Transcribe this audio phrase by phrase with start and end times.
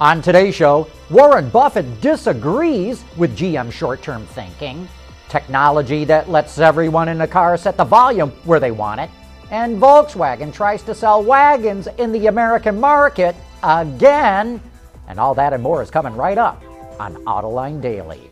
[0.00, 4.88] On today's show, Warren Buffett disagrees with GM short term thinking,
[5.28, 9.10] technology that lets everyone in a car set the volume where they want it,
[9.50, 13.34] and Volkswagen tries to sell wagons in the American market
[13.64, 14.62] again.
[15.08, 16.62] And all that and more is coming right up
[17.00, 18.30] on Autoline Daily.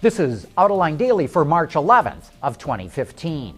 [0.00, 3.56] This is Autoline Daily for March 11th of 2015.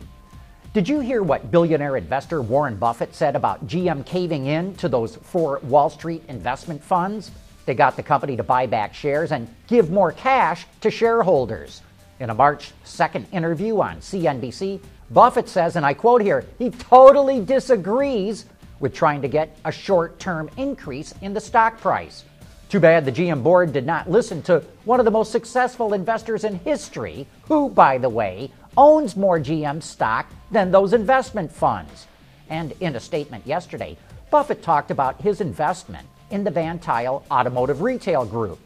[0.72, 5.16] Did you hear what billionaire investor Warren Buffett said about GM caving in to those
[5.16, 7.30] four Wall Street investment funds?
[7.66, 11.82] They got the company to buy back shares and give more cash to shareholders.
[12.20, 14.80] In a March 2nd interview on CNBC,
[15.10, 18.46] Buffett says, and I quote here, he totally disagrees
[18.78, 22.24] with trying to get a short term increase in the stock price.
[22.70, 26.44] Too bad the GM board did not listen to one of the most successful investors
[26.44, 32.06] in history, who, by the way, owns more GM stock than those investment funds.
[32.48, 33.96] And in a statement yesterday,
[34.30, 38.60] Buffett talked about his investment in the Van Automotive Retail Group.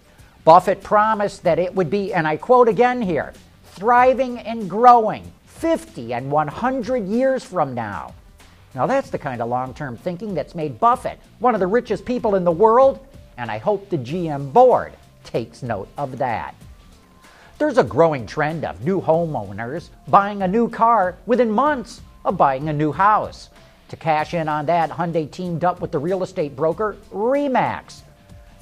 [0.44, 3.32] Buffett promised that it would be, and I quote again here,
[3.64, 8.12] thriving and growing 50 and 100 years from now.
[8.74, 12.04] Now, that's the kind of long term thinking that's made Buffett one of the richest
[12.04, 13.00] people in the world
[13.36, 14.92] and I hope the GM board
[15.24, 16.54] takes note of that.
[17.58, 22.68] There's a growing trend of new homeowners buying a new car within months of buying
[22.68, 23.50] a new house.
[23.88, 28.02] To cash in on that, Hyundai teamed up with the real estate broker REMAX.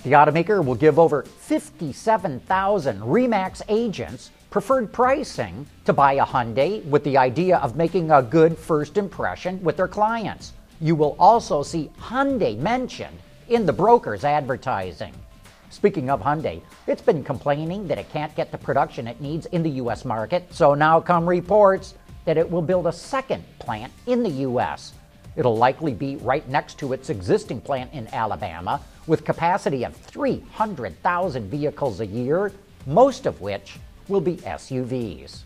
[0.03, 7.05] The automaker will give over 57,000 REMAX agents preferred pricing to buy a Hyundai with
[7.05, 10.53] the idea of making a good first impression with their clients.
[10.81, 13.17] You will also see Hyundai mentioned
[13.53, 15.15] in the broker's advertising.
[15.69, 19.63] Speaking of Hyundai, it's been complaining that it can't get the production it needs in
[19.63, 20.07] the U.S.
[20.07, 21.95] market, so now come reports
[22.25, 24.95] that it will build a second plant in the U.S.
[25.37, 31.51] It'll likely be right next to its existing plant in Alabama, with capacity of 300,000
[31.51, 32.53] vehicles a year,
[32.87, 33.79] most of which
[34.09, 35.41] will be SUVs.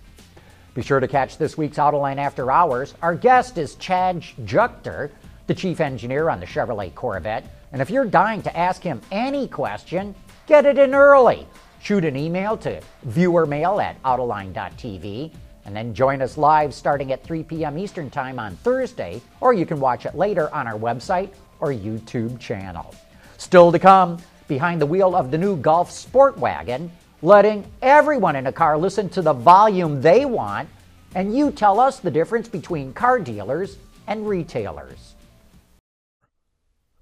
[0.74, 2.94] Be sure to catch this week's Autoline After Hours.
[3.02, 5.10] Our guest is Tadge Juechter,
[5.48, 7.46] the chief engineer on the Chevrolet Corvette.
[7.72, 10.14] And if you're dying to ask him any question,
[10.46, 11.46] get it in early.
[11.80, 15.32] Shoot an email to viewermail at autoline.tv
[15.66, 17.76] and then join us live starting at 3 p.m.
[17.76, 22.38] Eastern Time on Thursday, or you can watch it later on our website or YouTube
[22.38, 22.94] channel.
[23.36, 26.90] Still to come, behind the wheel of the new Golf Sport Wagon,
[27.20, 30.68] letting everyone in a car listen to the volume they want,
[31.16, 35.15] and you tell us the difference between car dealers and retailers.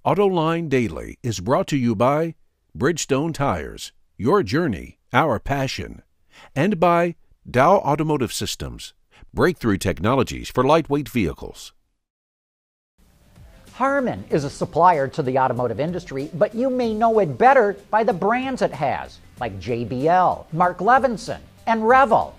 [0.06, 2.34] AutoLine Daily is brought to you by
[2.76, 6.02] Bridgestone Tires, your journey, our passion,
[6.54, 7.14] and by
[7.50, 8.92] Dow Automotive Systems,
[9.32, 11.72] breakthrough technologies for lightweight vehicles.
[13.72, 18.04] Harman is a supplier to the automotive industry, but you may know it better by
[18.04, 22.36] the brands it has, like JBL, Mark Levinson, and Revel.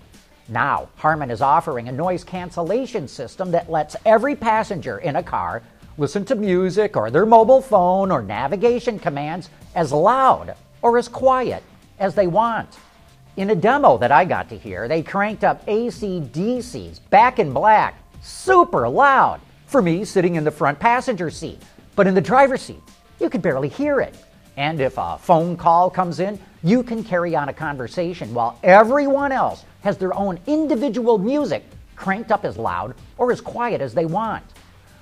[0.49, 5.63] Now, Harman is offering a noise cancellation system that lets every passenger in a car
[5.97, 11.63] listen to music or their mobile phone or navigation commands as loud or as quiet
[11.99, 12.69] as they want.
[13.37, 17.95] In a demo that I got to hear, they cranked up ACDC's Back in Black
[18.21, 21.61] super loud for me sitting in the front passenger seat.
[21.95, 22.81] But in the driver's seat,
[23.19, 24.15] you could barely hear it.
[24.57, 29.31] And if a phone call comes in, you can carry on a conversation while everyone
[29.31, 31.63] else has their own individual music
[31.95, 34.43] cranked up as loud or as quiet as they want.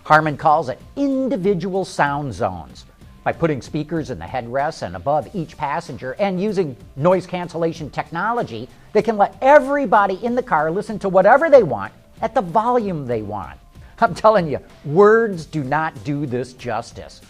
[0.04, 2.86] Harman calls it individual sound zones.
[3.24, 8.68] By putting speakers in the headrests and above each passenger and using noise cancellation technology,
[8.92, 13.08] they can let everybody in the car listen to whatever they want at the volume
[13.08, 13.58] they want.
[14.00, 17.22] I'm telling you, words do not do this justice.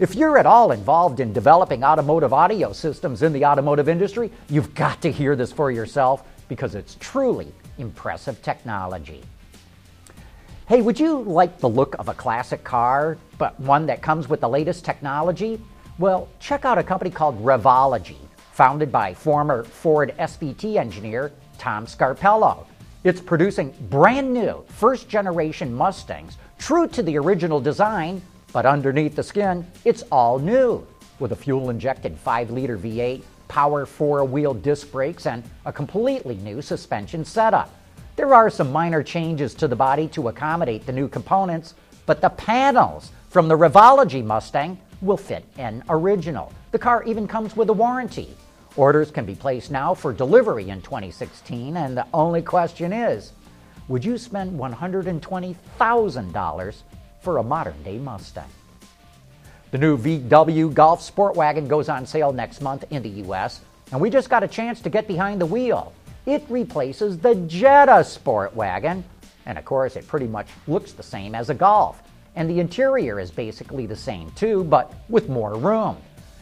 [0.00, 4.74] If you're at all involved in developing automotive audio systems in the automotive industry, you've
[4.74, 9.22] got to hear this for yourself because it's truly impressive technology.
[10.68, 14.40] Hey, would you like the look of a classic car, but one that comes with
[14.40, 15.60] the latest technology?
[15.96, 18.16] Well, check out a company called Revology,
[18.50, 22.66] founded by former Ford SVT engineer Tom Scarpello.
[23.04, 28.20] It's producing brand new first generation Mustangs, true to the original design,
[28.52, 30.84] but underneath the skin, it's all new,
[31.20, 36.34] with a fuel injected 5 liter V8, power four wheel disc brakes, and a completely
[36.38, 37.72] new suspension setup.
[38.16, 41.74] There are some minor changes to the body to accommodate the new components,
[42.06, 46.50] but the panels from the Revology Mustang will fit an original.
[46.70, 48.34] The car even comes with a warranty.
[48.74, 53.32] Orders can be placed now for delivery in 2016, and the only question is
[53.88, 56.74] would you spend $120,000
[57.20, 58.48] for a modern day Mustang?
[59.72, 63.60] The new VW Golf Sport Wagon goes on sale next month in the U.S.,
[63.92, 65.92] and we just got a chance to get behind the wheel.
[66.26, 69.04] It replaces the Jetta Sport Wagon,
[69.46, 72.02] and of course, it pretty much looks the same as a Golf.
[72.34, 75.96] And the interior is basically the same too, but with more room.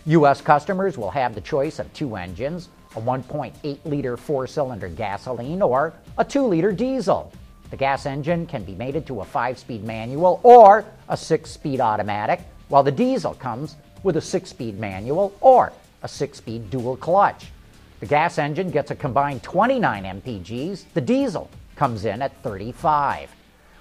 [0.06, 0.40] U.S.
[0.40, 5.92] customers will have the choice of two engines a 1.8 liter four cylinder gasoline or
[6.16, 7.32] a 2 liter diesel.
[7.70, 11.80] The gas engine can be mated to a 5 speed manual or a 6 speed
[11.80, 15.72] automatic, while the diesel comes with a 6 speed manual or
[16.02, 17.46] a 6 speed dual clutch.
[18.04, 23.34] The gas engine gets a combined 29 mpgs, the diesel comes in at 35.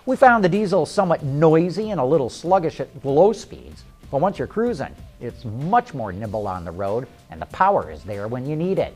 [0.05, 4.39] We found the diesel somewhat noisy and a little sluggish at low speeds, but once
[4.39, 8.45] you're cruising, it's much more nimble on the road and the power is there when
[8.45, 8.95] you need it.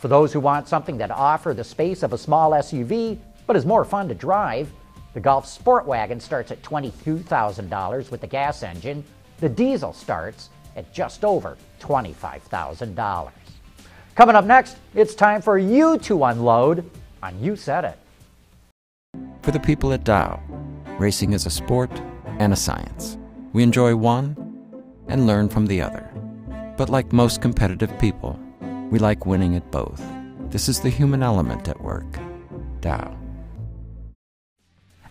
[0.00, 3.16] For those who want something that offer the space of a small SUV
[3.46, 4.72] but is more fun to drive,
[5.12, 9.04] the Golf Sport Wagon starts at $22,000 with the gas engine.
[9.38, 13.30] The diesel starts at just over $25,000.
[14.14, 16.88] Coming up next, it's time for you to unload
[17.20, 17.98] on You Said It.
[19.42, 20.40] For the people at Dow,
[21.00, 21.90] racing is a sport
[22.38, 23.18] and a science.
[23.52, 24.36] We enjoy one
[25.08, 26.08] and learn from the other.
[26.76, 28.38] But like most competitive people,
[28.88, 30.00] we like winning at both.
[30.48, 32.06] This is the human element at work.
[32.80, 33.18] Dow.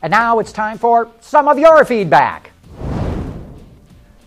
[0.01, 2.52] And now it's time for some of your feedback.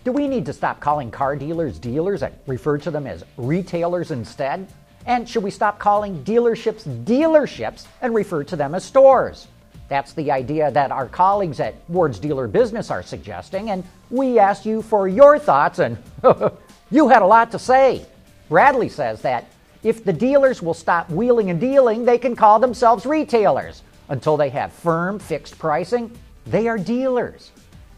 [0.07, 4.11] Do we need to stop calling car dealers dealers and refer to them as retailers
[4.11, 4.65] instead?
[5.05, 9.49] And should we stop calling dealerships dealerships and refer to them as stores?
[9.89, 14.65] That's the idea that our colleagues at Ward's Dealer Business are suggesting, and we asked
[14.65, 15.97] you for your thoughts, and
[16.89, 18.05] you had a lot to say.
[18.47, 19.51] Bradley says that
[19.83, 23.83] if the dealers will stop wheeling and dealing, they can call themselves retailers.
[24.07, 27.51] Until they have firm, fixed pricing, they are dealers.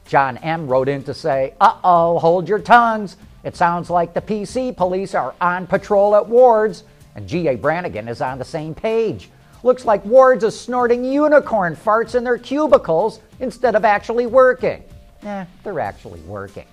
[0.10, 0.68] John M.
[0.68, 3.16] wrote in to say, uh oh, hold your tongues.
[3.44, 6.84] It sounds like the PC police are on patrol at Ward's.
[7.14, 7.56] And G.A.
[7.56, 9.30] Brannigan is on the same page.
[9.62, 14.84] Looks like Ward's is snorting unicorn farts in their cubicles instead of actually working.
[15.22, 16.66] Eh, they're actually working.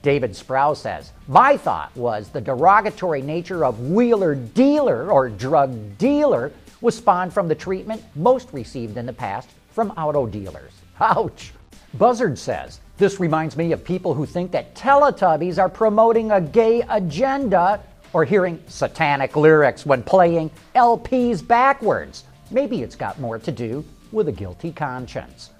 [0.00, 6.50] David Sprouse says, My thought was the derogatory nature of wheeler dealer or drug dealer
[6.80, 10.72] was spawned from the treatment most received in the past from auto dealers.
[11.00, 11.52] Ouch!
[11.94, 16.82] Buzzard says, This reminds me of people who think that Teletubbies are promoting a gay
[16.88, 17.80] agenda
[18.12, 22.24] or hearing satanic lyrics when playing LPs backwards.
[22.50, 25.50] Maybe it's got more to do with a guilty conscience.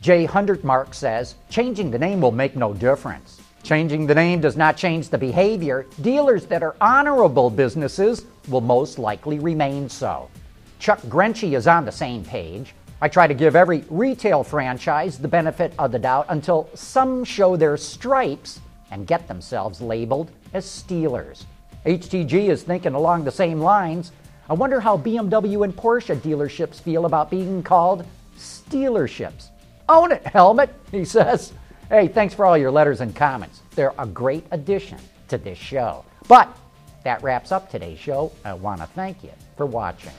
[0.00, 0.26] J.
[0.26, 3.40] Hundertmark says, Changing the name will make no difference.
[3.62, 5.86] Changing the name does not change the behavior.
[6.00, 10.30] Dealers that are honorable businesses will most likely remain so.
[10.78, 12.74] Chuck Grenchy is on the same page.
[13.02, 17.56] I try to give every retail franchise the benefit of the doubt until some show
[17.56, 18.60] their stripes
[18.90, 21.46] and get themselves labeled as stealers.
[21.86, 24.12] HTG is thinking along the same lines.
[24.50, 28.04] I wonder how BMW and Porsche dealerships feel about being called
[28.36, 29.48] stealerships.
[29.88, 31.52] Own it, helmet, he says.
[31.88, 33.62] Hey, thanks for all your letters and comments.
[33.74, 34.98] They're a great addition
[35.28, 36.04] to this show.
[36.28, 36.54] But
[37.04, 38.30] that wraps up today's show.
[38.44, 40.12] I want to thank you for watching.